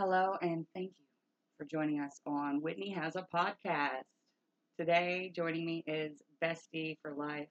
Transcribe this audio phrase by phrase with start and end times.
[0.00, 1.06] Hello, and thank you
[1.58, 4.04] for joining us on Whitney Has a Podcast.
[4.78, 7.48] Today, joining me is Bestie for Life,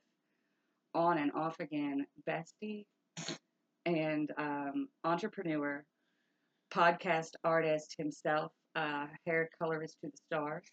[0.95, 2.85] on and off again, Bestie,
[3.85, 5.83] and um, entrepreneur,
[6.73, 10.63] podcast artist himself, uh, hair colorist to the stars.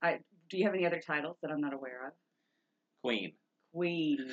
[0.00, 2.12] I, do you have any other titles that I'm not aware of?
[3.04, 3.34] Queen.
[3.74, 4.32] Queen.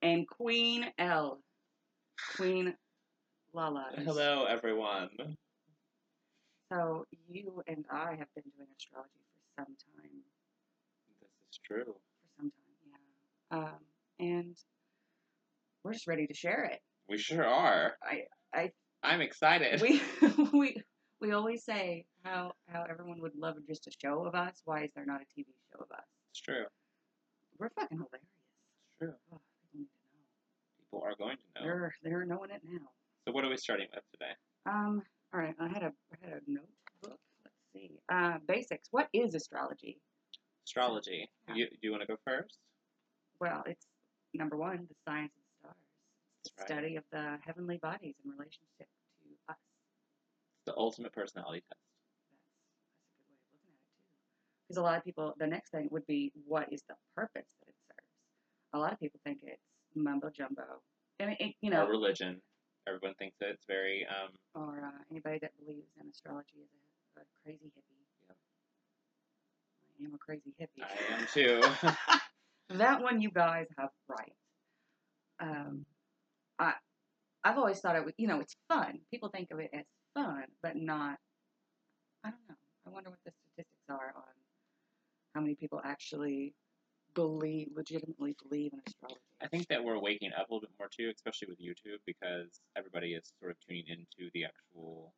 [0.00, 1.40] And Queen L.
[2.36, 2.72] Queen
[3.52, 3.90] Lala.
[3.96, 5.08] Hello, everyone.
[6.72, 10.10] So you and I have been doing astrology for some time.
[11.20, 11.84] This is true.
[11.84, 13.02] For some time,
[13.50, 13.58] yeah.
[13.58, 13.78] Um,
[14.18, 14.56] and
[15.84, 16.80] we're just ready to share it.
[17.10, 17.98] We sure are.
[18.02, 18.22] I,
[18.54, 18.70] I,
[19.02, 19.82] I'm excited.
[19.82, 20.00] we,
[20.54, 20.82] we,
[21.20, 24.62] we always say how how everyone would love just a show of us.
[24.64, 26.04] Why is there not a TV show of us?
[26.30, 26.64] it's true.
[27.58, 28.28] We're fucking hilarious.
[28.88, 29.12] It's true.
[29.30, 31.66] Oh, people need to People are going to know.
[31.66, 31.66] know.
[31.66, 32.88] They're they're knowing it now.
[33.26, 34.32] So, what are we starting with today?
[34.64, 35.02] Um.
[35.34, 35.54] All right.
[35.58, 37.18] I had a I had a notebook.
[37.44, 37.90] Let's see.
[38.12, 38.88] Uh, basics.
[38.90, 39.96] What is astrology?
[40.66, 41.30] Astrology.
[41.48, 41.54] Yeah.
[41.54, 42.58] You, do you want to go first?
[43.40, 43.86] Well, it's
[44.34, 45.76] number one, the science of the stars.
[46.44, 46.68] It's the Right.
[46.68, 48.84] study of the heavenly bodies in relationship to
[49.48, 49.56] us.
[49.56, 51.80] It's the ultimate personality test.
[51.88, 52.36] That's
[53.00, 54.20] that's a good way of looking at it too.
[54.68, 57.68] Because a lot of people, the next thing would be, what is the purpose that
[57.68, 58.12] it serves?
[58.74, 59.62] A lot of people think it's
[59.94, 60.82] mumbo jumbo.
[61.18, 62.42] I mean, it, you know, Our religion.
[62.86, 64.04] Everyone thinks that it's very.
[64.04, 66.68] Um, or uh, anybody that believes in astrology is
[67.16, 68.01] a, a crazy hippie.
[69.98, 70.00] Yep.
[70.00, 70.82] I am a crazy hippie.
[70.82, 71.88] I am too.
[72.78, 74.32] that one you guys have right.
[75.40, 75.84] Um,
[76.58, 76.74] I
[77.44, 79.00] I've always thought it was you know it's fun.
[79.10, 79.84] People think of it as
[80.14, 81.18] fun, but not.
[82.24, 82.54] I don't know.
[82.86, 84.22] I wonder what the statistics are on
[85.34, 86.54] how many people actually
[87.14, 89.20] believe, legitimately believe in astrology.
[89.40, 92.60] I think that we're waking up a little bit more too, especially with YouTube, because
[92.76, 95.12] everybody is sort of tuning into the actual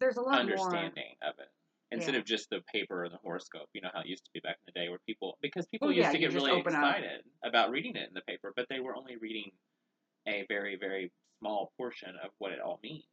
[0.00, 0.40] there's a lot more.
[0.40, 1.50] understanding of it
[1.92, 2.20] instead Yeah.
[2.20, 3.68] of just the paper or the horoscope.
[3.72, 5.88] You know how it used to be back in the day, where people because people
[5.88, 6.82] Well, used yeah, to get really open up.
[6.96, 9.50] excited about reading it in the paper, but they were only reading
[10.26, 13.04] a very very small portion of what it all means.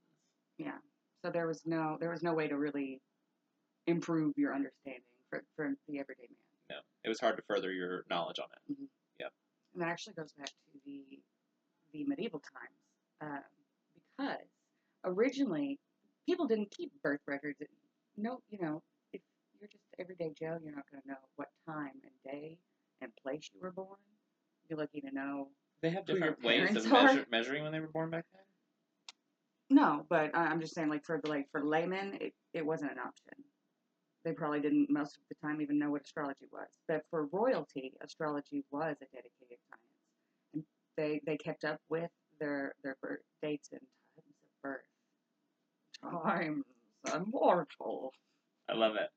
[0.58, 0.78] Yeah.
[1.24, 3.02] So there was no there was no way to really
[3.88, 6.38] improve your understanding for, for the everyday man.
[6.70, 8.78] No, it was hard to further your knowledge on it.
[9.20, 9.28] Yeah.
[9.74, 11.20] And that actually goes back to the
[11.92, 12.80] the medieval times
[13.22, 13.44] um,
[14.18, 14.48] because
[15.06, 15.80] originally
[16.26, 17.58] people didn't keep birth records.
[18.18, 18.82] No, you know,
[19.12, 19.22] if
[19.60, 22.58] you're just everyday Joe, you're not going to know what time and day
[23.02, 23.98] and place you were born.
[24.70, 25.50] You're lucky to know.
[25.82, 27.04] They have Who your different ways parents of are.
[27.04, 29.78] measure, measuring when they were born back then.
[29.78, 32.92] No, but I- I'm just saying, like for the like for laymen, it, it wasn't
[32.92, 33.34] an option.
[34.24, 36.68] They probably didn't most of the time even know what astrology was.
[36.88, 40.64] But for royalty, astrology was a dedicated science, and
[40.96, 43.82] they they kept up with their their birth dates and
[44.16, 44.82] times of birth.
[46.24, 46.64] Times
[47.14, 48.14] immortal.
[48.70, 49.10] I love it,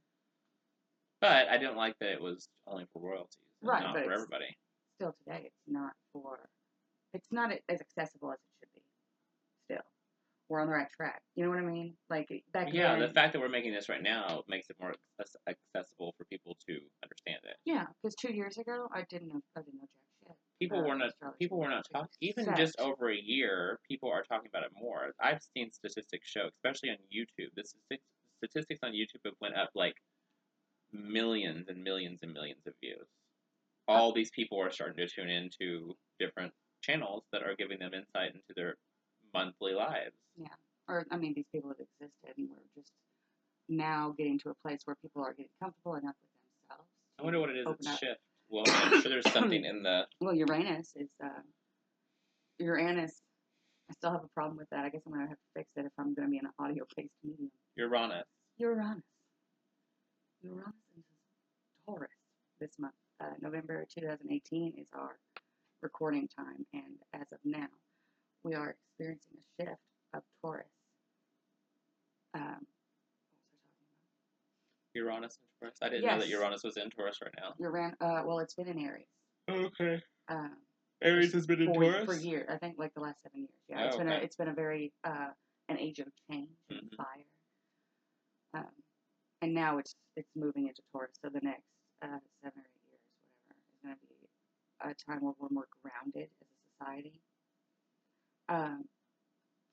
[1.20, 4.56] but I didn't like that it was only for royalties, Right, not but for everybody.
[4.96, 6.38] Still today, it's not for.
[7.14, 8.82] It's not as accessible as it should be.
[9.66, 9.84] Still,
[10.48, 11.22] we're on the right track.
[11.34, 11.94] You know what I mean?
[12.10, 13.00] Like back Yeah, then.
[13.00, 14.94] the fact that we're making this right now makes it more
[15.48, 17.56] accessible for people to understand it.
[17.64, 19.88] Yeah, because two years ago I didn't know I didn't know
[20.26, 20.36] jack shit.
[20.58, 23.78] People were not people were not talking even just over a year.
[23.96, 25.14] People are talking about it more.
[25.18, 27.48] I've seen statistics show, especially on YouTube.
[27.56, 27.64] The
[28.36, 29.94] statistics on YouTube have went up like
[30.92, 33.08] millions and millions and millions of views.
[33.88, 36.52] All these people are starting to tune into different
[36.82, 38.74] channels that are giving them insight into their
[39.32, 40.12] monthly lives.
[40.36, 40.48] Yeah.
[40.88, 42.92] Or I mean, these people have existed, and we're just
[43.70, 46.90] now getting to a place where people are getting comfortable enough with themselves.
[47.18, 47.66] I wonder what it is.
[47.80, 48.20] It's shift.
[48.50, 50.02] Well, I'm sure there's something in the.
[50.20, 51.28] Well, Uranus is uh,
[52.58, 53.22] Uranus.
[53.88, 54.84] I still have a problem with that.
[54.84, 57.14] I guess I'm gonna have to fix it if I'm gonna be in an audio-based
[57.22, 57.50] medium.
[57.76, 58.24] Uranus.
[58.58, 59.02] Uranus.
[60.42, 61.04] Uranus is
[61.86, 62.10] Taurus
[62.60, 62.94] this month.
[63.20, 65.18] Uh, November 2018 is our
[65.82, 67.68] recording time, and as of now,
[68.42, 69.80] we are experiencing a shift
[70.14, 70.66] of Taurus.
[72.34, 74.94] Um, what was I talking about?
[74.94, 75.78] Uranus and Taurus.
[75.80, 77.54] I didn't know that Uranus was in Taurus right now.
[77.60, 79.06] Uran- uh, well, it's been in Aries.
[79.48, 80.02] Okay.
[80.28, 80.56] Um,
[81.02, 82.04] Aries has been in Taurus.
[82.04, 82.46] for years.
[82.48, 83.50] I think like the last seven years.
[83.68, 85.28] Yeah, Oh, it's been a, it's been a very uh,
[85.68, 86.96] an age of change and Mhm.
[86.96, 87.26] fire.
[88.54, 88.70] Um,
[89.42, 91.12] and now it's it's moving into Taurus.
[91.22, 91.66] So the next
[92.02, 92.06] uh,
[92.42, 93.02] seven or eight years,
[93.48, 97.20] whatever, is going to be a time where we're more grounded as a society.
[98.48, 98.84] Um,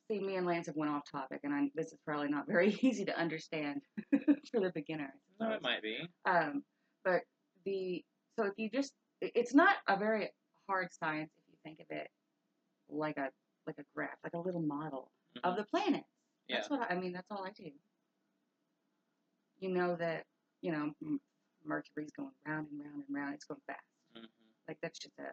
[0.10, 2.74] see, me and Lance have went off topic, and I, this is probably not very
[2.82, 3.82] easy to understand
[4.52, 5.14] for the beginner.
[5.40, 6.10] No, it might be.
[6.26, 6.64] Um,
[7.06, 7.22] but
[7.66, 8.04] the
[8.38, 8.92] so if you just
[9.22, 10.30] it's not a very
[10.68, 12.10] hard science if you think of it
[12.90, 13.30] like a
[13.66, 15.12] like a graph, like a little model
[15.44, 15.58] of Mhm.
[15.58, 16.08] the planets.
[16.48, 16.58] Yeah.
[16.58, 17.14] That's what I, I mean.
[17.14, 17.72] That's all I do.
[19.60, 20.26] you know that
[20.62, 20.92] you know
[21.66, 23.34] Mercury's going round and round and round.
[23.36, 23.80] It's going fast.
[24.16, 24.26] hmm
[24.68, 25.24] Like that's just a.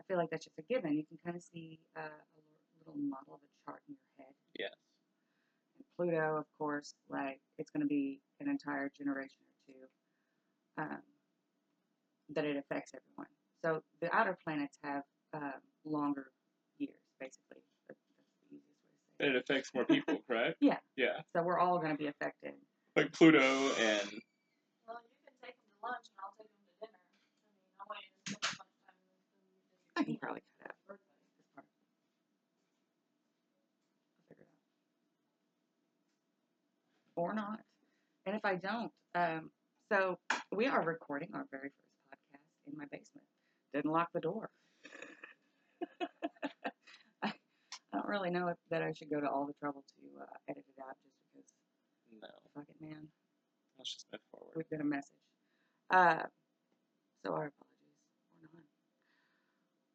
[0.00, 0.94] I feel like that's just a given.
[0.94, 4.34] You can kind of see uh, a little model of a chart in your head.
[4.58, 4.72] Yes.
[5.76, 11.02] And Pluto, of course, like it's going to be an entire generation or two um,
[12.30, 13.26] that it affects everyone.
[13.64, 15.02] So the outer planets have
[15.34, 15.52] um,
[15.84, 16.30] longer
[16.78, 17.62] years, basically.
[17.88, 18.64] That's the easiest way to
[19.18, 19.38] say And it.
[19.38, 20.56] it affects more people, correct?
[20.60, 20.78] Yeah.
[20.96, 21.20] Yeah.
[21.34, 22.52] So we're all going to be affected.
[22.96, 24.08] Like Pluto and
[24.86, 26.98] Well, you can take them to lunch and I'll take them to dinner.
[26.98, 28.98] I mean, I want you to spend as much time
[29.96, 30.98] I can probably cut out this
[31.54, 31.66] part.
[34.14, 34.62] I'll figure it out.
[37.22, 37.58] Or not.
[38.26, 39.50] And if I don't, um,
[39.90, 40.18] so
[40.54, 43.24] we are recording our very first podcast in my basement.
[43.74, 44.50] Didn't lock the door.
[46.00, 46.06] I,
[47.22, 47.32] I
[47.92, 50.64] don't really know if, that I should go to all the trouble to uh, edit
[50.68, 51.52] it out just because,
[52.22, 52.28] no.
[52.54, 53.08] fuck it, man.
[53.78, 54.52] Let's just move forward.
[54.56, 55.12] We've got a message.
[55.90, 56.22] Uh,
[57.24, 57.98] so our apologies.
[58.42, 58.64] Or not.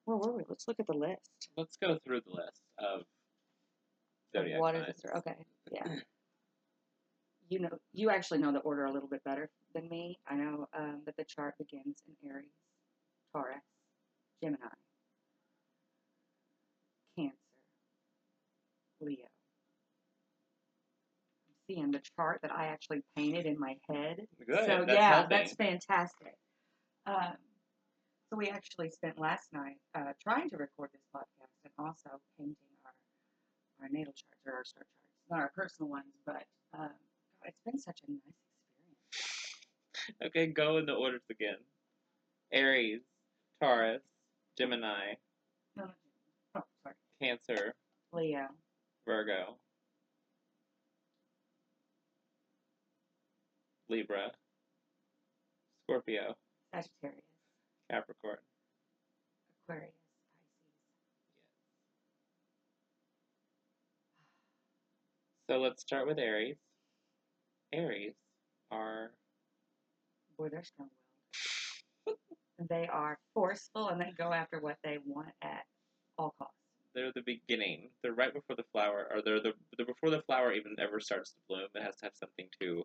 [0.05, 0.43] Where were we?
[0.47, 1.49] Let's look at the list.
[1.57, 3.03] Let's go through the list of
[4.35, 5.03] zodiac what is signs.
[5.03, 5.11] it?
[5.17, 5.35] Okay,
[5.71, 5.95] yeah.
[7.49, 10.17] You know, you actually know the order a little bit better than me.
[10.27, 12.49] I know um, that the chart begins in Aries,
[13.33, 13.57] Taurus,
[14.41, 14.57] Gemini,
[17.17, 17.35] Cancer,
[19.01, 19.17] Leo.
[21.49, 24.21] I'm seeing the chart that I actually painted in my head.
[24.45, 24.65] Good.
[24.65, 25.29] So that's yeah, helping.
[25.37, 26.35] that's fantastic.
[27.05, 27.35] Um,
[28.29, 32.55] so we actually spent last night uh, trying to record this podcast and also painting
[32.85, 32.91] our
[33.81, 36.43] our natal charts or our star charts, not our personal ones, but
[36.77, 36.89] um,
[37.45, 38.21] it's been such a nice
[39.11, 40.23] experience.
[40.25, 41.57] Okay, go in the orders again.
[42.51, 43.01] Aries,
[43.63, 44.01] Taurus,
[44.57, 45.13] Gemini,
[45.77, 45.85] No,
[46.55, 47.73] oh, sorry, Cancer,
[48.11, 48.47] Leo,
[49.07, 49.55] Virgo,
[53.87, 54.31] Libra,
[55.85, 56.35] Scorpio,
[56.73, 57.23] Sagittarius,
[57.89, 58.35] Capricorn.
[59.69, 59.93] Aquarius,
[60.99, 61.23] Pisces.
[64.19, 64.29] Yes.
[65.49, 66.57] So let's start with Aries.
[67.71, 68.15] Aries
[68.71, 69.11] are
[70.37, 71.02] Boy, they're strong-willed.
[72.69, 75.63] They are forceful and they go after what they want at
[76.17, 76.55] all costs.
[76.95, 77.89] they're the beginning.
[78.01, 79.53] They're right before the flower, or they're the
[79.85, 81.67] before the flower even ever starts to bloom.
[81.73, 82.83] It has to have something to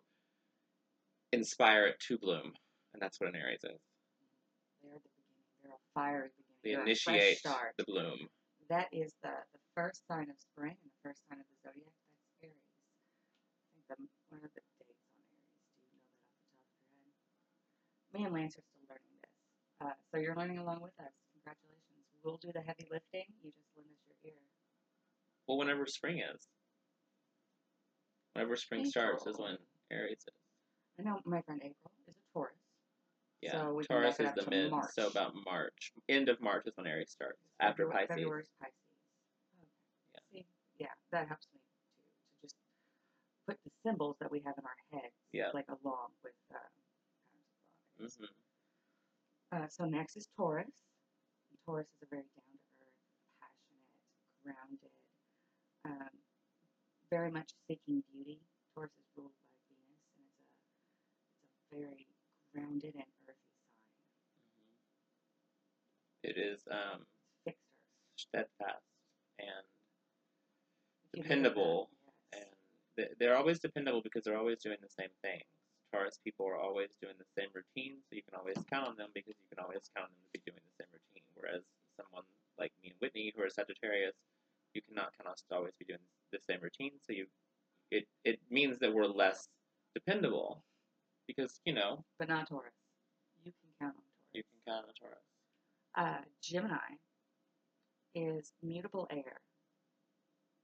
[1.31, 2.53] inspire it to bloom,
[2.93, 3.79] and that's what an Aries is.
[4.81, 5.45] They're the beginning.
[5.61, 6.57] They're a fiery beginning.
[6.63, 7.43] They They're initiate
[7.77, 8.29] the bloom.
[8.69, 11.89] That is the, the first sign of spring and the first sign of the zodiac.
[11.89, 12.53] That's Aries.
[12.61, 13.97] I think the,
[14.29, 15.57] what are the dates on Aries?
[15.73, 17.25] Do you know that off the top of your head?
[18.13, 18.68] Me and Lance are still learning this.
[19.81, 21.11] Uh, so you're learning along with us.
[21.33, 22.03] Congratulations.
[22.23, 23.25] We'll do the heavy lifting.
[23.43, 24.39] You just lend us your ear.
[25.47, 26.47] Well, whenever spring is,
[28.33, 29.57] whenever spring starts is when
[29.91, 30.33] Aries is.
[30.99, 32.53] I know my friend April is a Taurus.
[33.41, 34.91] Yeah, So Taurus is the mid, March.
[34.93, 35.93] so about March.
[36.09, 37.39] End of March is when Aries starts.
[37.61, 38.15] After February, Pisces.
[38.19, 38.75] February's Pisces.
[40.11, 40.43] Okay.
[40.43, 40.45] See,
[40.77, 42.55] yeah, that helps me too to just
[43.47, 45.51] put the symbols that we have in our heads, Yeah.
[45.53, 46.59] like along with um,
[47.97, 48.27] patterns of thought.
[48.27, 48.48] hmm
[49.51, 50.67] Uh, so next is Taurus.
[51.49, 53.01] And Taurus is a very down to earth,
[53.41, 53.97] passionate,
[54.43, 54.93] grounded,
[55.85, 56.13] um,
[57.09, 58.39] very much seeking beauty.
[58.75, 60.45] Taurus is ruled by Venus, and it's a
[61.49, 62.05] it's a very
[62.53, 63.49] grounded and earthy
[64.53, 64.77] sign.
[66.29, 67.01] It is um,
[67.45, 68.49] It's fixed earth.
[68.53, 68.85] steadfast
[69.39, 69.65] and
[71.13, 71.89] If you look at Dependable
[72.33, 72.43] yes.
[72.45, 72.49] and
[72.97, 75.09] they- they're always dependable because they're always doing the same
[75.91, 79.09] Taurus people are always doing the same routine, so you can always count on them
[79.13, 81.25] because you can always count on them to be doing the same routine.
[81.35, 81.63] Whereas
[81.97, 82.23] someone
[82.57, 84.15] like me and Whitney, who are Sagittarius,
[84.73, 86.93] you cannot count on us to always be doing the same routine.
[87.05, 87.25] So you,
[87.91, 89.47] it it means that we're less
[89.95, 90.61] dependable
[91.27, 92.73] because you know but not Taurus.
[93.43, 94.33] You can count on Taurus.
[94.33, 95.25] you can count on Taurus.
[95.97, 96.97] Uh, Gemini
[98.15, 99.41] is mutable air.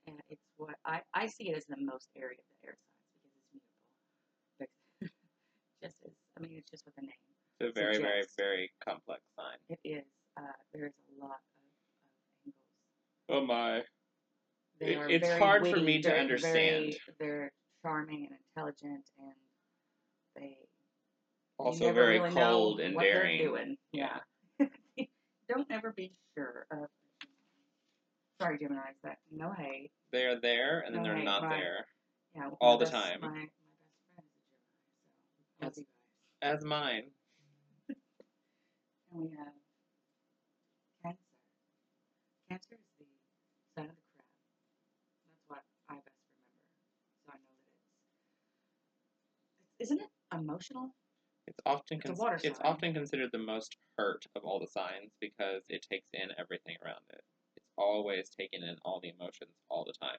[0.07, 3.09] And it's what I, I see it as the most airy of the air signs
[3.13, 3.75] because it's mutable.
[4.59, 4.69] But
[5.85, 7.11] just as, I mean, it's just the name.
[7.59, 8.33] It's a very very Suggests.
[8.37, 9.57] very complex sign.
[9.69, 10.03] It is.
[10.37, 10.41] Uh,
[10.73, 11.39] there's a lot
[12.45, 12.53] of, of
[13.29, 13.29] angles.
[13.29, 13.83] Oh my!
[14.79, 16.85] They It- it's hard for me to very- understand.
[16.85, 17.51] Very, they're
[17.81, 19.33] charming and intelligent, and
[20.35, 20.57] they
[21.57, 23.37] Also never very really know cold and what daring.
[23.37, 23.77] They're doing.
[23.93, 24.19] Yeah.
[25.47, 26.89] Don't ever be sure of.
[28.41, 28.97] Sorry, Gemini's.
[29.03, 29.91] That no hate.
[30.11, 31.57] They are there and then No, they're not right.
[31.61, 31.85] there.
[32.35, 33.19] Yeah, All the time.
[33.21, 33.49] My, my best
[34.15, 34.27] friend
[35.29, 36.53] is a Gemini, so love That's- you guys.
[36.59, 37.11] As mine.
[39.11, 39.53] And we have
[41.03, 41.19] Cancer.
[42.49, 43.05] Cancer is the
[43.75, 44.27] sign of the crab.
[45.25, 46.59] That's what I best remember.
[47.25, 47.71] So I know that
[49.79, 49.91] it's.
[49.91, 50.95] isn't it emotional.
[51.47, 55.63] It's often It's water it's often considered the most hurt of all the signs because
[55.69, 57.23] it takes in everything around it.
[57.55, 60.17] It's always taking in all the emotions all the time.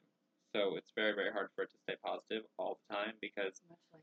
[0.55, 3.79] So it's very very hard for it to stay positive all the time because Much
[3.93, 4.03] like.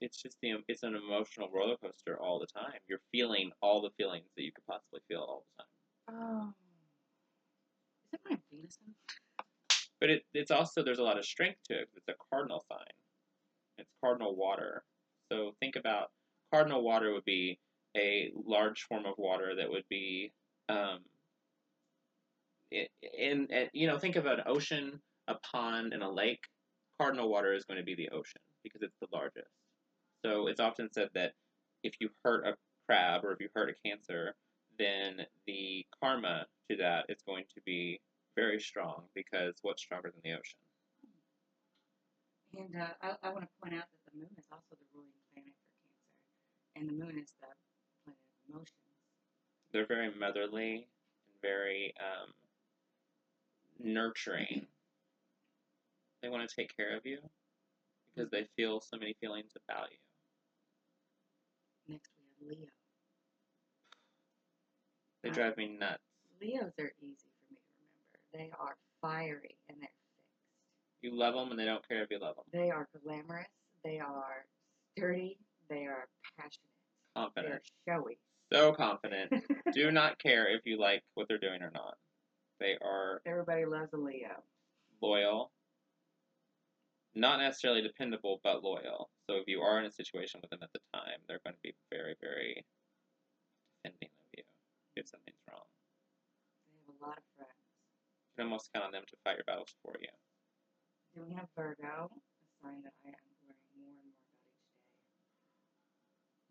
[0.00, 2.78] It's just the it's an emotional roller coaster all the time.
[2.88, 5.72] You're feeling all the feelings that you could possibly feel all the time.
[6.22, 6.54] Oh.
[8.12, 8.78] Is it my Venus?
[10.00, 11.88] But it, it's also there's a lot of strength to it.
[11.94, 12.86] it's a cardinal sign.
[13.78, 14.84] It's cardinal water.
[15.30, 16.10] So think about
[16.52, 17.58] cardinal water would be
[17.96, 20.32] a large form of water that would be
[20.68, 21.00] um,
[22.72, 22.88] i-
[23.18, 26.44] in, in you know think of an ocean, a pond, and a lake.
[27.00, 29.48] Cardinal water is going to be the ocean because it's the largest.
[30.24, 31.32] So it's often said that
[31.82, 34.34] if you hurt a crab or if you hurt a cancer,
[34.78, 38.00] then the karma to that is going to be
[38.36, 40.58] very strong because what's stronger than the ocean?
[42.56, 45.10] And uh, I, I want to point out that the moon is also the ruling
[45.32, 45.94] planet for Cancer,
[46.76, 47.56] and the moon is the planet
[48.08, 48.14] of
[48.48, 48.74] emotions.
[49.72, 50.88] They're very motherly
[51.26, 52.32] and very um,
[53.78, 54.66] nurturing.
[56.22, 57.18] They want to take care of you
[58.14, 59.98] because they feel so many feelings about you.
[61.90, 62.68] Next, we have Leo.
[65.22, 66.02] They Uh, drive me nuts.
[66.40, 68.18] Leos are easy for me to remember.
[68.32, 71.02] They are fiery and they're fixed.
[71.02, 72.44] You love them and they don't care if you love them.
[72.52, 73.48] They are glamorous.
[73.84, 74.46] They are
[74.96, 75.38] sturdy.
[75.68, 76.66] They are passionate.
[77.16, 77.62] Confident.
[77.86, 78.18] They are showy.
[78.52, 79.32] So confident.
[79.74, 81.98] Do not care if you like what they're doing or not.
[82.58, 84.42] They are Everybody loves a Leo.
[85.00, 85.50] loyal,
[87.14, 89.10] not necessarily dependable, but loyal.
[89.28, 91.62] So if you are in a situation with them at the time, they're going to
[91.62, 92.64] be very, very
[93.82, 94.44] defending of you
[94.96, 95.66] if something's wrong.
[96.68, 97.50] They have a lot of friends.
[98.30, 100.08] You can almost count on them to fight your battles for you.
[101.14, 104.62] Then we have Virgo, a sign that I am learning more and more about each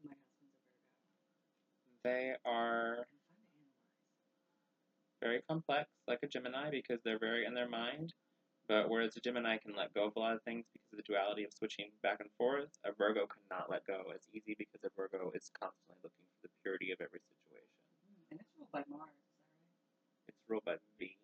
[0.04, 0.12] day.
[0.12, 2.04] My husband's a Virgo.
[2.04, 5.24] They are And fun to analyze.
[5.24, 8.12] very complex, like a Gemini, because they're very in their mind.
[8.70, 11.04] But whereas a Gemini can let go of a lot of things because of the
[11.10, 14.90] duality of switching back and forth, a Virgo cannot let go as easy because a
[14.96, 17.74] Virgo is constantly looking for the purity of every situation.
[18.06, 19.74] Mm, And it's ruled by Mars, is that right?
[20.30, 21.18] It's ruled by Venus.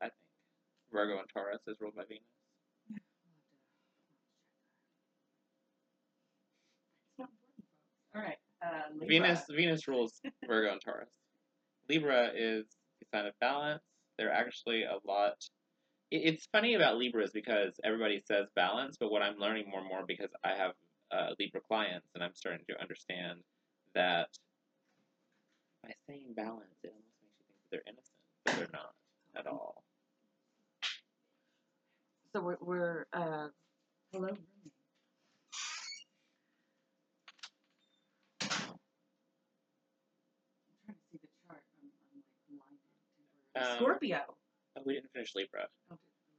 [0.00, 0.30] I think.
[0.94, 2.22] Virgo and Taurus is ruled by Venus.
[2.86, 3.82] We'll have to, we'll have to check that.
[7.10, 7.74] It's not important, folks.
[8.14, 8.38] All right.
[8.62, 11.10] Uh, Venus Venus rules Virgo and Taurus.
[11.90, 12.64] Libra is
[13.02, 13.82] the sign of balance.
[14.18, 15.34] They're actually a lot.
[16.10, 20.04] It's funny about Libras because everybody says balance, but what I'm learning more and more
[20.06, 20.72] because I have
[21.12, 23.40] uh, Libra clients and I'm starting to understand
[23.94, 24.28] that
[25.82, 28.92] by saying balance, it almost makes you think that they're innocent, but they're not
[29.38, 29.84] at all.
[32.34, 33.48] So we're, we're uh,
[34.12, 34.74] hello, roommate.
[40.68, 41.62] I'm trying to see the chart.
[41.78, 42.90] I'm, I'm like blinded.
[43.08, 43.44] temporarily.
[43.56, 44.20] Um, Scorpio.
[44.76, 45.66] Oh, we didn't finish Libra.
[45.92, 46.36] Okay, let's,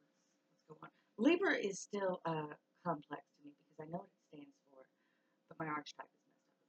[0.51, 0.89] let's go on.
[1.17, 2.53] Libra is still uh,
[2.85, 4.85] complex to me because I know what it stands for,
[5.49, 6.61] but my archetype is messed up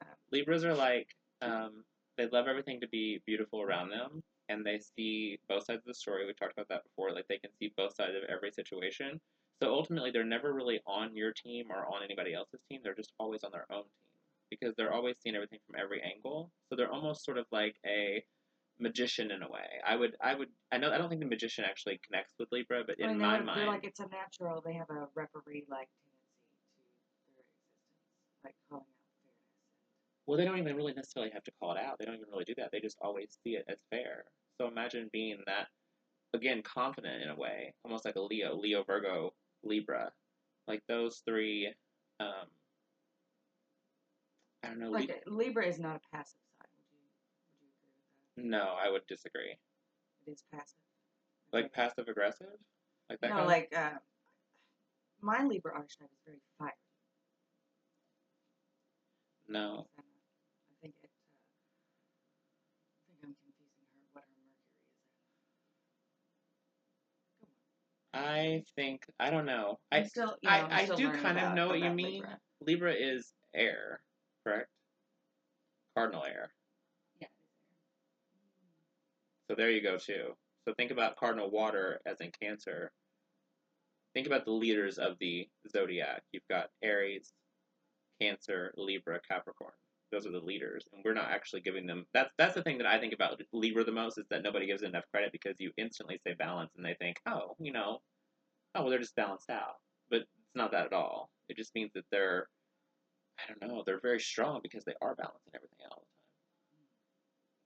[0.00, 0.16] about it.
[0.16, 1.08] Um, Libras are like
[1.42, 1.84] um,
[2.16, 5.94] they love everything to be beautiful around them, and they see both sides of the
[5.94, 6.26] story.
[6.26, 7.12] We talked about that before.
[7.12, 9.20] Like they can see both sides of every situation.
[9.62, 12.80] So ultimately, they're never really on your team or on anybody else's team.
[12.82, 16.50] They're just always on their own team because they're always seeing everything from every angle.
[16.68, 18.24] So they're almost sort of like a
[18.80, 19.80] magician in a way.
[19.86, 22.84] I would, I would, I know, I don't think the magician actually connects with Libra,
[22.86, 24.62] but in my mind, they're like it's a natural.
[24.64, 26.44] They have a referee-like tendency
[27.16, 30.26] to their existence, like calling out fairness.
[30.26, 31.98] Well, they don't even really necessarily have to call it out.
[31.98, 32.70] They don't even really do that.
[32.72, 34.24] They just always see it as fair.
[34.58, 35.68] So imagine being that,
[36.34, 40.12] again, confident in a way, almost like a Leo, Leo, Virgo, Libra,
[40.66, 41.72] like those three.
[42.20, 42.50] Um,
[44.64, 44.90] I don't know.
[44.90, 46.66] Like uh, Libra is not a passive sign.
[46.66, 48.27] Would you would you agree with that?
[48.44, 49.56] No, I would disagree.
[50.26, 50.76] It is passive.
[51.52, 51.72] Like Okay.
[51.74, 52.58] passive aggressive,
[53.08, 53.30] like that.
[53.30, 53.98] no, kind like uh,
[55.20, 56.72] my Libra archetype is very fiery.
[59.48, 59.86] no.
[59.98, 60.02] I
[60.82, 61.10] think it.
[61.10, 63.96] Uh, I think I'm confusing her.
[64.12, 64.60] What her Mercury is
[67.02, 67.40] at.
[67.40, 68.24] Go on.
[68.24, 69.78] I think I don't know.
[69.90, 72.22] I'm I still, you know, I, I do kind of know what you mean.
[72.22, 72.38] Libra.
[72.60, 74.02] Libra is air,
[74.44, 74.68] correct?
[75.94, 76.50] Cardinal air.
[79.48, 80.36] So there you go too.
[80.66, 82.92] So think about cardinal water as in Cancer.
[84.14, 86.22] Think about the leaders of the zodiac.
[86.32, 87.32] You've got Aries,
[88.20, 89.72] Cancer, Libra, Capricorn.
[90.12, 92.06] Those are the leaders, and we're not actually giving them.
[92.14, 94.82] That's that's the thing that I think about Libra the most is that nobody gives
[94.82, 98.00] enough credit because you instantly say balance, and they think, oh, you know,
[98.74, 99.76] oh well, they're just balanced out.
[100.10, 101.30] But it's not that at all.
[101.50, 102.48] It just means that they're,
[103.38, 106.26] I don't know, they're very strong because they are balancing everything out all the time.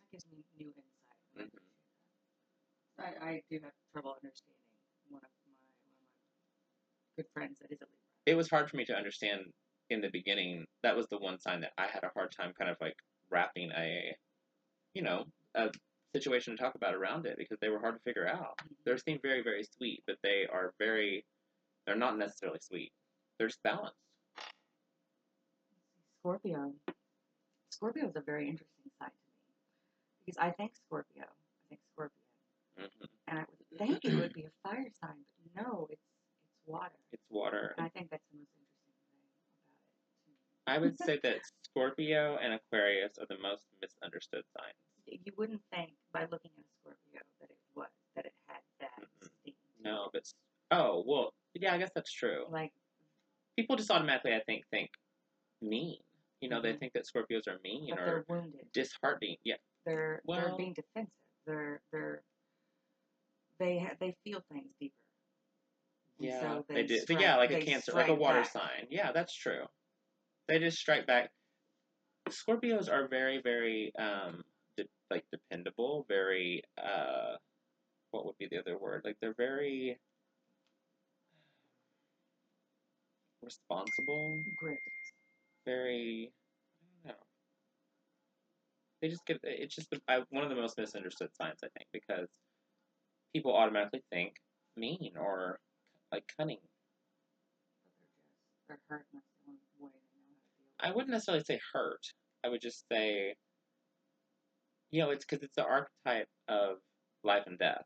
[0.00, 1.50] That gives me new insight.
[1.50, 1.50] Mhm.
[1.54, 1.71] that.
[2.98, 4.56] I, I do have trouble understanding
[5.08, 8.26] one of my one of my good friends that is a Libra.
[8.26, 9.42] it was hard for me to understand
[9.90, 10.66] in the beginning.
[10.82, 12.96] That was the one sign that I had a hard time kind of like
[13.30, 14.14] wrapping a,
[14.94, 15.70] you know, a
[16.14, 18.58] situation to talk about around it because they were hard to figure out.
[18.62, 18.74] Mm-hmm.
[18.84, 21.24] They seem very, very sweet, but they are very,
[21.86, 22.92] they're not necessarily sweet.
[23.38, 23.96] They're just balanced.
[26.20, 26.72] Scorpio.
[27.70, 31.24] Scorpio is a very interesting sign to me because I think Scorpio.
[32.78, 35.24] I think Scorpio, hmm and I would think it would be a fire sign,
[35.54, 36.94] but no, it's it's water.
[37.12, 37.74] It's water.
[37.76, 39.22] And I think that's the most interesting thing
[40.66, 40.72] about it.
[40.72, 44.76] I would say that Scorpio and Aquarius are the most misunderstood signs.
[45.06, 49.06] You wouldn't think by looking at a Scorpio that it was that it had that
[49.44, 49.52] to
[49.82, 50.24] No, but
[50.70, 52.46] oh well, yeah, I guess that's true.
[52.50, 52.72] like
[53.56, 54.90] People just automatically, I think, think
[55.60, 55.98] mean.
[56.40, 56.78] You know, they Mhm.
[56.80, 58.72] think that Scorpios are mean but or wounded.
[58.72, 59.36] disheartening.
[59.44, 61.12] Yeah, They're they're being defensive.
[61.46, 62.24] They're they're
[63.62, 64.94] they ha- they feel things deeper.
[66.18, 66.98] And Yeah, so they, they do.
[66.98, 68.50] strike- yeah, like a cancer, like a water back.
[68.50, 68.86] sign.
[68.90, 69.64] Yeah, that's true.
[70.48, 71.30] They just strike back.
[72.28, 74.42] Scorpios are very, very um,
[74.76, 76.04] de- like dependable.
[76.08, 77.36] Very, uh,
[78.10, 79.02] what would be the other word?
[79.04, 79.98] Like they're very
[83.42, 84.42] responsible.
[84.56, 84.78] Grit.
[85.64, 86.32] Very,
[87.04, 87.22] I don't know.
[89.00, 89.38] They just get.
[89.44, 92.28] It's just the, I, one of the most misunderstood signs, I think, because
[93.32, 94.34] people automatically think
[94.76, 95.58] mean or
[96.12, 96.58] like cunning.
[97.88, 98.26] But they're just
[98.68, 99.06] they're hurt.
[99.46, 100.68] and That's the one way they know how to deal.
[100.68, 102.06] with I wouldn't necessarily say hurt.
[102.44, 103.34] I would just say,
[104.90, 106.78] you know, it's because it's the archetype of
[107.24, 107.84] life and death.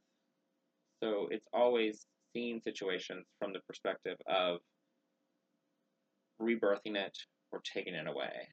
[1.02, 4.58] So it's always seeing situations from the perspective of
[6.40, 7.16] rebirthing it
[7.52, 8.48] or taking it away.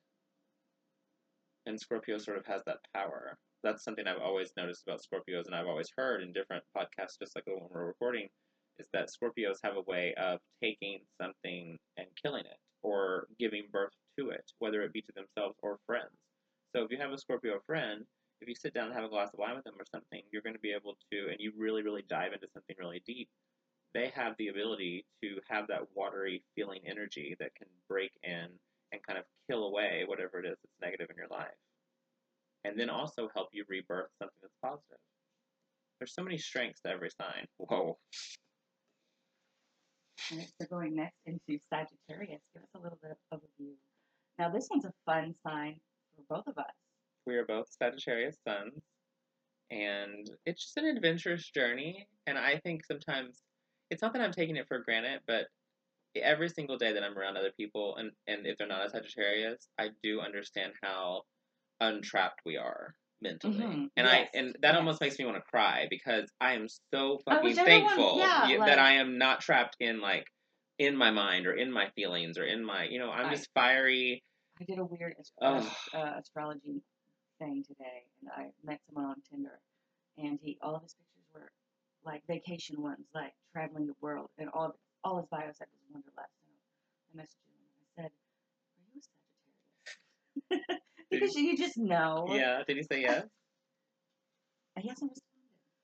[1.65, 3.37] And Scorpio sort of has that power.
[3.63, 7.35] That's something I've always noticed about Scorpios, and I've always heard in different podcasts, just
[7.35, 8.27] like the one we're recording,
[8.77, 13.93] is that Scorpios have a way of taking something and killing it or giving birth
[14.19, 16.11] to it, whether it be to themselves or friends.
[16.75, 18.03] So if you have a Scorpio friend,
[18.41, 20.41] if you sit down and have a glass of wine with them or something, you're
[20.41, 23.29] going to be able to, and you really, really dive into something really deep.
[23.93, 28.47] They have the ability to have that watery feeling energy that can break in
[28.91, 31.55] and kind of kill away whatever it is that's negative in your life.
[32.65, 34.97] And then also help you rebirth something that's positive.
[35.99, 37.45] There's so many strengths to every sign.
[37.57, 37.97] Whoa.
[40.31, 43.73] And if they're going next into Sagittarius, give us a little bit of a view.
[44.39, 45.75] Now, this one's a fun sign
[46.15, 46.73] for both of us.
[47.25, 48.81] We are both Sagittarius suns,
[49.71, 52.07] and it's just an adventurous journey.
[52.27, 53.41] And I think sometimes
[53.89, 55.47] it's not that I'm taking it for granted, but
[56.15, 59.67] every single day that I'm around other people, and, and if they're not a Sagittarius,
[59.77, 61.23] I do understand how
[61.81, 63.57] untrapped we are mentally.
[63.59, 66.67] Mhm, And yes, I and that almost makes me want to cry because I am
[66.93, 70.27] so fucking wish everyone- thankful yeah, y- like- that I am not trapped in like
[70.79, 73.49] in my mind or in my feelings or in my you know I'm I- just
[73.53, 74.23] fiery.
[74.59, 76.81] I did a weird uh, astrology
[77.39, 79.59] thing today, and I met someone on Tinder,
[80.17, 81.51] and he all of his pictures were
[82.03, 85.81] like vacation ones, like traveling the world, and all of, all his bio said was
[85.91, 86.31] Wanderlust.
[86.43, 90.81] And I messaged him and I said, "Are you a Sagittarius?"
[91.19, 92.27] because you just know.
[92.29, 93.25] Yeah, did he say yes?
[94.77, 95.21] I guess I'm responded.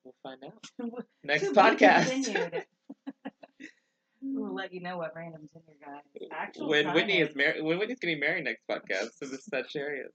[0.04, 1.06] We'll find out.
[1.24, 2.10] Next podcast.
[4.22, 7.64] we will let you know what random Tinder guy his actual when Whitney is married,
[7.64, 10.12] when Whitney's getting married next podcast, so this Sagittarius.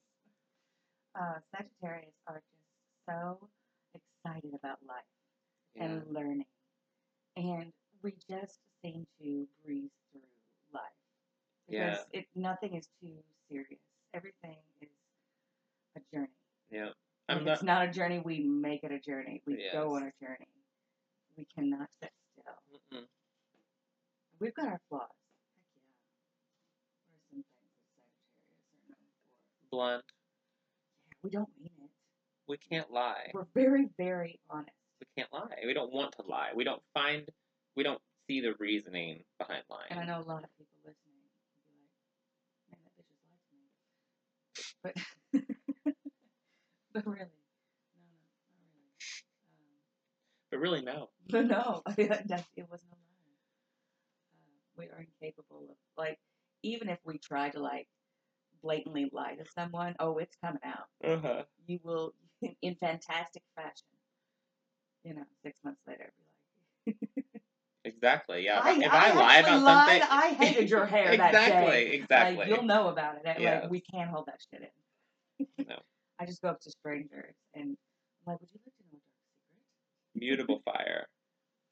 [1.18, 3.48] uh, Sagittarius are just so
[3.94, 5.04] excited about life
[5.74, 5.84] Yeah.
[5.84, 6.46] and learning,
[7.36, 7.72] and
[8.02, 10.20] we just seem to breeze through
[10.72, 10.82] life
[11.68, 13.14] because it nothing is too
[13.48, 13.80] serious.
[14.12, 14.88] Everything is
[15.96, 16.28] a journey.
[16.70, 16.88] Yeah.
[17.28, 17.80] I'm it's not.
[17.80, 19.42] not a journey, we make it a journey.
[19.46, 20.48] We go on a journey.
[21.36, 22.98] We cannot sit still.
[22.98, 23.04] Mm-mm.
[24.40, 25.08] We've got our flaws.
[25.50, 25.80] Heck yeah.
[26.72, 27.44] What are some things
[27.96, 29.76] that Sagittarius are known for?
[29.76, 30.04] Blunt.
[31.08, 31.90] Yeah, we don't mean it.
[32.46, 33.30] We can't lie.
[33.32, 34.70] We're very, very honest.
[35.00, 35.64] We can't lie.
[35.64, 36.50] We don't want to lie.
[36.54, 37.26] We don't find.
[37.74, 39.88] We don't see the reasoning behind lying.
[39.90, 43.24] And I know a lot of people listening will be like, man, that bitch is
[43.32, 43.64] like me.
[45.32, 45.56] But,
[47.04, 47.30] but really, no,
[47.96, 48.90] no, not really.
[49.50, 49.80] Um,
[50.50, 51.10] But really, no.
[51.28, 51.82] But no,
[52.28, 53.34] that, it was no lie.
[54.32, 56.18] Uh, we are incapable of like,
[56.62, 57.88] even if we try to like
[58.62, 60.86] blatantly lie to someone, oh, it's coming out.
[61.04, 61.42] Uh huh.
[61.66, 62.14] You will,
[62.62, 63.86] in fantastic fashion.
[65.04, 66.12] You know, six months later,
[66.86, 67.42] be like,
[67.84, 68.44] exactly.
[68.44, 68.60] Yeah.
[68.62, 70.00] I, if I I, lie about lied.
[70.02, 71.90] something, I hated your hair that exactly, day.
[71.92, 72.36] exactly.
[72.38, 73.22] Like, you'll know about it.
[73.26, 73.68] Like, Yes.
[73.68, 75.66] we can't hold that shit in.
[75.68, 75.76] No.
[76.20, 77.76] I just go up to strangers and
[78.26, 80.26] I'm like, would you like to know a dark secret?
[80.26, 81.06] Mutable fire.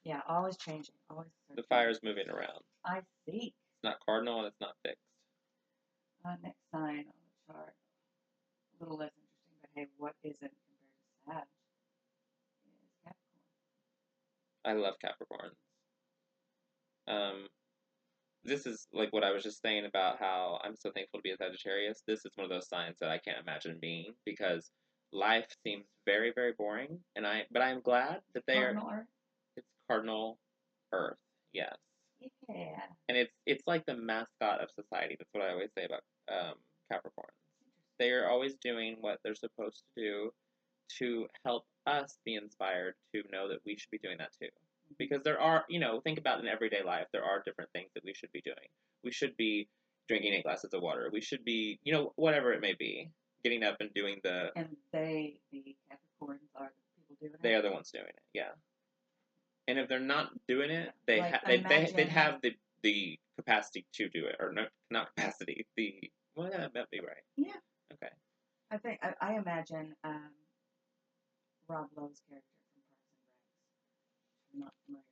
[0.03, 0.95] Yeah, always changing.
[1.09, 1.27] Always.
[1.49, 1.65] The searching.
[1.69, 2.59] fire's moving around.
[2.85, 3.53] I see.
[3.53, 4.99] It's not cardinal and it's not fixed.
[6.25, 7.15] Uh, next sign on
[7.47, 7.73] the chart.
[8.79, 10.51] A little less interesting, but hey, what isn't compared
[10.91, 11.43] to Sag?
[12.67, 13.45] Is Capricorn.
[14.65, 15.55] I love Capricorns.
[17.07, 17.47] Um,
[18.45, 21.31] this is like what I was just saying about how I'm so thankful to be
[21.31, 22.03] a Sagittarius.
[22.07, 24.69] This is one of those signs that I can't imagine being because
[25.11, 28.73] life seems very, very boring, and I but I'm glad that they are.
[28.73, 29.07] Cardinal Earth?
[29.57, 30.39] It's cardinal
[30.91, 31.17] Earth,
[31.53, 31.75] yes,
[32.49, 32.81] Yeah.
[33.09, 35.15] and it's it's like the mascot of society.
[35.17, 36.01] That's what I always say about
[36.31, 36.55] um,
[36.91, 37.37] Capricorns.
[37.99, 40.33] They are always doing what they're supposed to do
[40.99, 44.49] to help us be inspired to know that we should be doing that too
[44.97, 48.03] because there are, you know, think about in everyday life, there are different things that
[48.03, 48.67] we should be doing.
[49.03, 49.67] We should be
[50.07, 51.09] drinking eight glasses of water.
[51.11, 53.09] We should be, you know, whatever it may be,
[53.43, 54.49] getting up and doing the.
[54.55, 57.41] And they, the Capricorns, are the people doing it.
[57.41, 58.51] They are the ones doing it, yeah.
[59.67, 62.51] And if they're not doing it, they like, ha- they, they they'd have the
[62.83, 65.65] the capacity to do it, or no, not capacity.
[65.77, 67.23] The well, yeah, that'd be right.
[67.37, 67.53] Yeah.
[67.93, 68.11] Okay.
[68.71, 70.31] I think I, I imagine um,
[71.69, 73.39] Rob Lowe's character from Parks and Rec.
[74.53, 75.03] Not familiar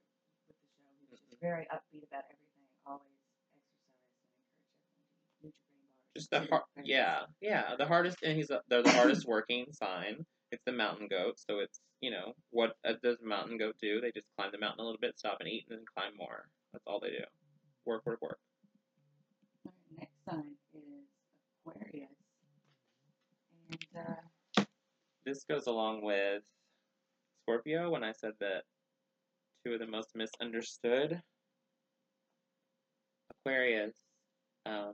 [0.47, 0.89] with the show.
[1.09, 2.67] Just very upbeat about everything.
[2.85, 6.13] Always exercise and encourage everyone to eat Nutri-Grain bars.
[6.15, 7.75] Just the hard, yeah, yeah.
[7.77, 10.25] The hardest, and he's a- they're the hardest working sign.
[10.51, 14.01] It's the mountain goat, so it's you know what uh, does a mountain goat do?
[14.01, 16.47] They just climb the mountain a little bit, stop and eat, and then climb more.
[16.73, 17.23] That's all they do.
[17.85, 18.39] Work, work, work.
[19.97, 21.05] Next sign is
[21.65, 22.09] Aquarius,
[23.69, 24.63] and uh,
[25.25, 26.43] This goes along with
[27.43, 28.63] Scorpio when I said that
[29.65, 31.21] two of the most misunderstood.
[33.45, 33.95] Aquarius.
[34.65, 34.93] Um,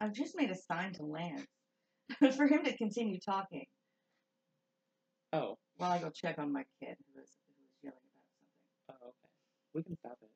[0.00, 1.46] I've just made a sign to Lance
[2.36, 3.66] for him to continue talking
[5.36, 7.98] oh, while I go check on my kid who is who is yelling
[8.88, 9.02] about something.
[9.02, 9.32] oh, okay.
[9.74, 10.30] We can stop it.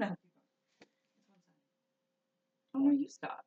[0.00, 0.78] No, keep going.
[0.80, 1.62] It's one sign.
[2.74, 3.45] Oh no, you stop.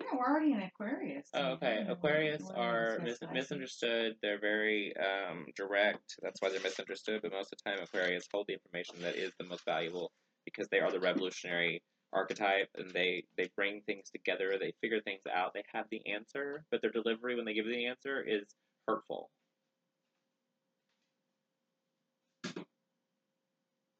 [0.00, 1.28] Yeah, we're already in Aquarius.
[1.34, 1.84] Oh, okay.
[1.88, 4.14] Aquarius are mis- misunderstood.
[4.22, 6.16] They're very um, direct.
[6.22, 7.20] That's why they're misunderstood.
[7.22, 10.12] But most of the time, Aquarius hold the information that is the most valuable
[10.44, 11.82] because they are the revolutionary
[12.12, 14.56] archetype, and they they bring things together.
[14.60, 15.52] They figure things out.
[15.54, 18.44] They have the answer, but their delivery when they give the answer is
[18.86, 19.30] hurtful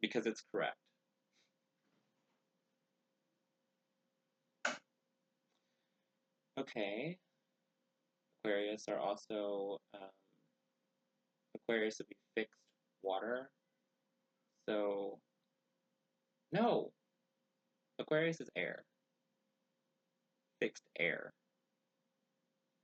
[0.01, 0.77] because it's correct.
[6.59, 7.17] Okay.
[8.43, 10.11] Aquarius are also um,
[11.55, 12.61] Aquarius would be fixed
[13.03, 13.51] water.
[14.69, 15.19] So
[16.53, 16.91] no,
[18.01, 18.85] Aquarius is air.
[20.61, 21.33] Fixed air.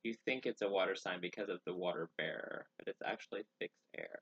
[0.04, 3.74] You think it's a water sign because of the water bearer, but it's actually fixed
[3.98, 4.20] air.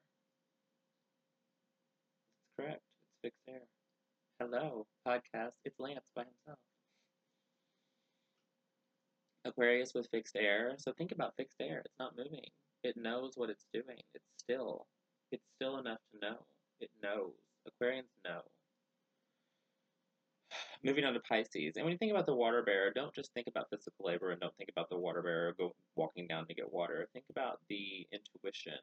[2.40, 2.80] It's correct.
[3.24, 3.66] It's fixed air.
[4.40, 5.54] Hello, podcast.
[5.64, 6.58] It's Lance by himself.
[9.44, 10.74] Aquarius with fixed air.
[10.78, 11.82] So think about fixed air.
[11.84, 12.46] It's not moving.
[12.84, 13.98] It knows what it's doing.
[14.14, 14.86] It's still.
[15.30, 16.38] It's still enough to know.
[16.80, 17.32] It knows.
[17.66, 18.40] Aquarians know.
[20.84, 21.76] Moving on to Pisces.
[21.76, 24.40] And when you think about the water bearer, don't just think about physical labor and
[24.40, 27.08] don't think about the water bearer go walking down to get water.
[27.12, 28.78] Think about the intuition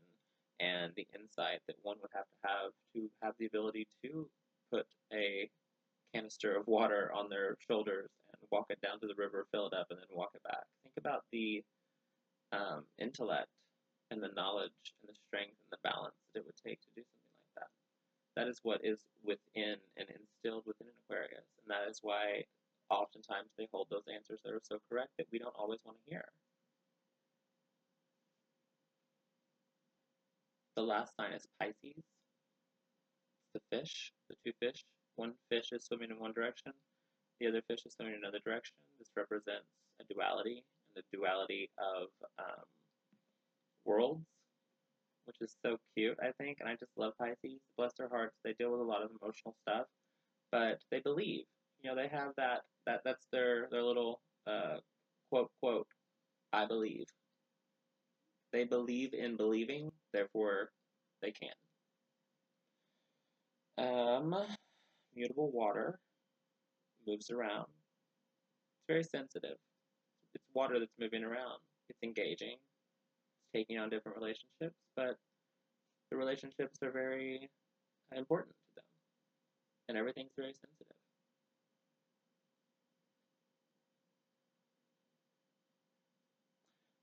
[0.59, 4.27] and the insight that one would have to have to have the ability to
[4.71, 5.49] put a
[6.13, 8.09] canister of water on their shoulders
[8.41, 10.63] and walk it down to the river, fill it up, and then walk it back.
[10.83, 11.63] Think about the
[12.51, 13.49] um, intellect
[14.11, 17.01] and the knowledge and the strength and the balance that it would take to do
[17.01, 17.71] something like that.
[18.35, 22.43] That is what is within and instilled within an Aquarius, and that is why
[22.89, 26.09] oftentimes they hold those answers that are so correct that we don't always want to
[26.09, 26.25] hear.
[30.75, 31.75] The last sign is Pisces.
[31.93, 32.05] It's
[33.53, 34.85] The fish, the two fish.
[35.17, 36.71] One fish is swimming in one direction,
[37.39, 38.75] the other fish is swimming in another direction.
[38.97, 39.67] This represents
[39.99, 42.63] a duality, and the duality of um,
[43.85, 44.25] worlds,
[45.25, 46.57] which is so cute, I think.
[46.59, 47.59] And I just love Pisces.
[47.77, 48.35] Bless their hearts.
[48.43, 49.87] They deal with a lot of emotional stuff,
[50.51, 51.45] but they believe.
[51.81, 54.77] You know, they have that that that's their their little uh,
[55.29, 55.87] quote quote.
[56.51, 57.05] I believe.
[58.51, 60.71] They believe in believing, therefore
[61.21, 61.53] they can.
[63.77, 64.35] Um,
[65.15, 65.99] mutable water
[67.07, 67.67] moves around.
[67.67, 69.57] It's very sensitive.
[70.35, 71.59] It's water that's moving around.
[71.89, 72.57] It's engaging.
[72.57, 75.17] It's taking on different relationships, but
[76.11, 77.49] the relationships are very
[78.15, 78.85] important to them,
[79.89, 80.95] and everything's very sensitive.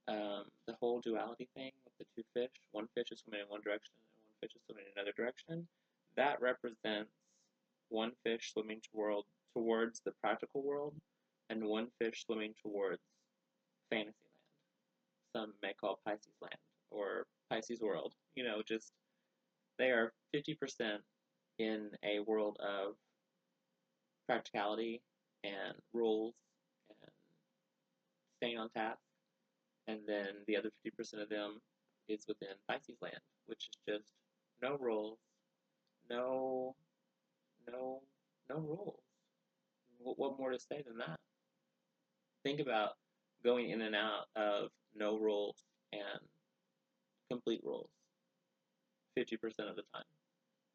[0.08, 3.60] Um, the whole duality thing with the two fish, one fish is swimming in one
[3.60, 5.66] direction and one fish is swimming in another direction,
[6.16, 7.10] that represents
[7.88, 9.24] one fish swimming toward,
[9.56, 10.94] towards the practical world
[11.48, 13.00] and one fish swimming towards
[13.90, 14.14] fantasy
[15.34, 15.48] land.
[15.48, 16.58] Some may call Pisces land
[16.90, 18.12] or Pisces world.
[18.34, 18.92] You know, just
[19.78, 20.98] they are 50%
[21.58, 22.94] in a world of
[24.26, 25.00] practicality
[25.44, 26.34] and rules
[26.90, 27.10] and
[28.38, 28.98] staying on task
[29.88, 31.60] and then the other 50% of them
[32.08, 34.12] is within Pisces land, which is just
[34.62, 35.18] no rules,
[36.10, 36.74] no,
[37.70, 38.02] no,
[38.48, 39.05] no rules.
[39.98, 41.18] What, what more to say than that?
[42.44, 42.90] Think about
[43.44, 45.56] going in and out of no rules
[45.92, 46.20] and
[47.30, 47.90] complete rules
[49.18, 49.34] 50%
[49.68, 50.04] of the time.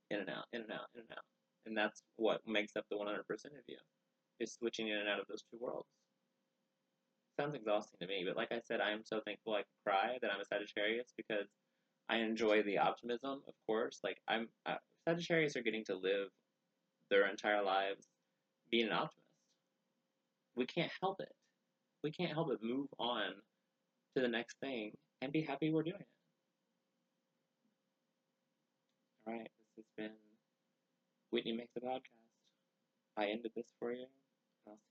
[0.09, 1.25] In and out, in and out, in and out.
[1.65, 3.77] And that's what makes up the 100% of you,
[4.39, 5.87] is switching in and out of those two worlds
[7.41, 10.17] sounds exhausting to me, but like I said, I am so thankful I can cry
[10.21, 11.47] that I'm a Sagittarius because
[12.09, 13.99] I enjoy the optimism, of course.
[14.03, 14.75] Like I'm uh,
[15.07, 16.29] Sagittarius are getting to live
[17.09, 18.07] their entire lives
[18.71, 19.17] being an optimist.
[20.55, 21.31] We can't help it.
[22.03, 23.33] We can't help but move on
[24.15, 26.07] to the next thing and be happy we're doing it.
[29.27, 30.15] All right, this has been
[31.29, 32.01] Whitney Makes a Podcast.
[33.17, 34.07] I ended this for you, and
[34.67, 34.90] I'll see